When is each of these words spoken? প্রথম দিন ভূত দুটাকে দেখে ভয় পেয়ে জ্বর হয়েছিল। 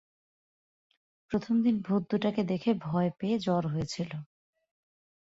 প্রথম 1.31 1.55
দিন 1.63 1.75
ভূত 1.81 2.03
দুটাকে 2.11 2.41
দেখে 2.43 2.71
ভয় 2.81 3.09
পেয়ে 3.19 3.37
জ্বর 3.39 3.63
হয়েছিল। 3.67 4.11